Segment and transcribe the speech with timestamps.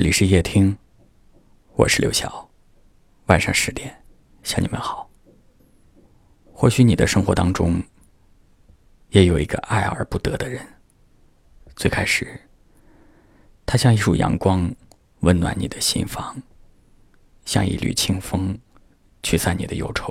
[0.00, 0.74] 这里是夜听，
[1.74, 2.50] 我是刘晓。
[3.26, 4.02] 晚上十点，
[4.42, 5.10] 向你们好。
[6.54, 7.82] 或许你的生活当中，
[9.10, 10.66] 也有一个爱而不得的人。
[11.76, 12.40] 最开始，
[13.66, 14.74] 他像一束阳光，
[15.18, 16.34] 温暖你的心房；
[17.44, 18.58] 像一缕清风，
[19.22, 20.10] 驱散你的忧愁。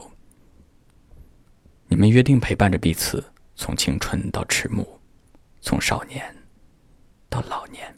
[1.88, 3.24] 你们约定陪伴着彼此，
[3.56, 4.88] 从青春到迟暮，
[5.62, 6.24] 从少年
[7.28, 7.92] 到老年。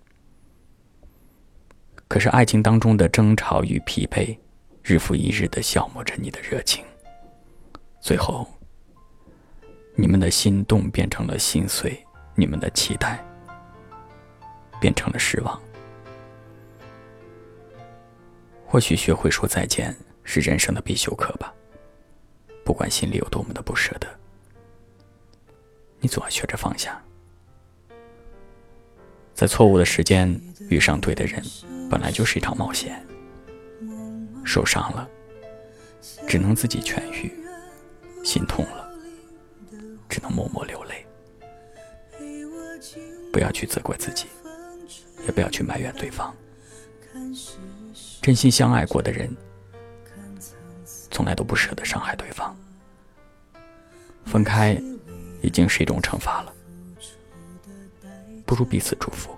[2.12, 4.38] 可是，爱情当中的争吵与疲惫，
[4.84, 6.84] 日复一日的消磨着你的热情。
[8.02, 8.46] 最后，
[9.96, 13.24] 你们的心动变成了心碎，你们的期待
[14.78, 15.58] 变成了失望。
[18.68, 21.54] 或许，学会说再见是人生的必修课吧。
[22.66, 24.08] 不管心里有多么的不舍得，
[26.02, 27.02] 你总要学着放下。
[29.34, 30.38] 在错误的时间
[30.70, 31.42] 遇上对的人。
[31.92, 33.06] 本来就是一场冒险，
[34.46, 35.06] 受伤了，
[36.26, 37.30] 只能自己痊愈；
[38.24, 38.90] 心痛了，
[40.08, 41.06] 只能默默流泪。
[43.34, 44.28] 不要去责怪自己，
[45.26, 46.34] 也不要去埋怨对方。
[48.22, 49.30] 真心相爱过的人，
[51.10, 52.56] 从来都不舍得伤害对方。
[54.26, 54.82] 分开，
[55.42, 56.54] 已经是一种惩罚了，
[58.46, 59.36] 不如彼此祝福。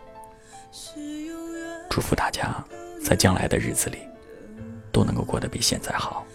[1.94, 2.52] 祝福大家
[3.05, 3.99] 在将来的日子里
[4.91, 6.25] 都能够过得比现在好，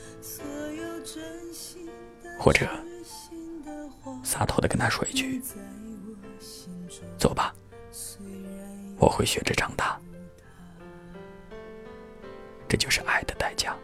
[2.39, 2.65] 或者
[4.23, 5.43] 洒脱的跟他说一句
[7.19, 7.53] ：“走吧，
[9.01, 9.99] 我会学着长大。”
[12.69, 13.77] 这就是爱的代价。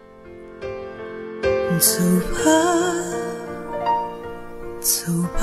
[1.80, 2.00] 走
[2.36, 2.50] 吧，
[4.78, 5.40] 走吧。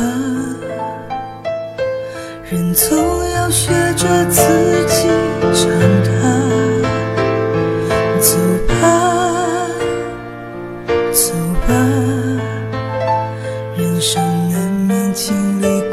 [2.49, 2.97] 人总
[3.31, 4.41] 要学着自
[4.87, 5.07] 己
[5.53, 6.00] 长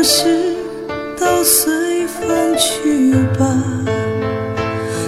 [0.00, 0.56] 往事
[1.18, 3.46] 都随风去吧，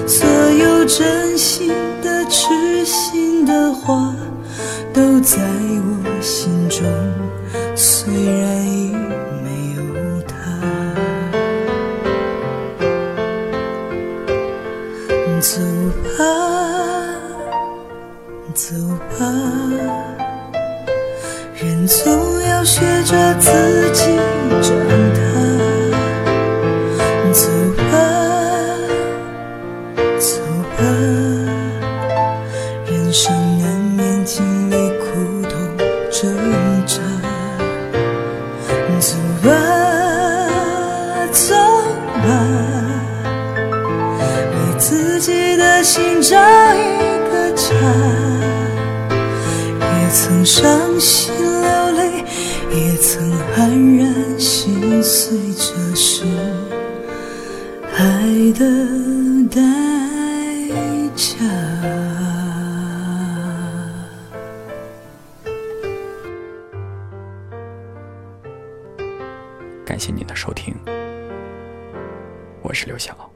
[0.06, 1.72] 所有真心
[2.02, 4.14] 的、痴心的话，
[4.92, 6.84] 都在我心中，
[7.74, 8.92] 虽然已
[9.42, 9.82] 没有
[10.28, 10.36] 他。
[15.40, 15.58] 走
[16.18, 16.20] 吧，
[18.52, 18.74] 走
[19.18, 19.24] 吧。
[21.54, 24.10] 人总要学着自己
[24.60, 24.70] 长
[25.14, 25.20] 大，
[27.32, 27.92] 走吧，
[30.18, 30.28] 走
[30.76, 30.80] 吧，
[32.86, 33.64] 人生难
[33.96, 35.04] 免经历苦
[35.48, 35.52] 痛
[36.10, 36.20] 挣
[36.86, 36.96] 扎，
[39.00, 39.50] 走吧，
[41.32, 41.54] 走
[42.22, 42.26] 吧，
[44.52, 46.36] 为自己的心找
[46.74, 46.78] 一
[47.30, 47.64] 个家，
[49.80, 52.24] 也曾伤心流泪。
[52.74, 54.08] 也曾黯然
[54.42, 56.24] 心碎，这是
[57.96, 58.66] 爱的
[59.48, 59.62] 代
[61.14, 61.36] 价。
[69.84, 70.74] 感谢您的收听，
[72.62, 73.31] 我是刘晓。